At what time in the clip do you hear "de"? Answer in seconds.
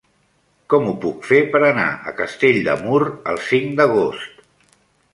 2.71-2.77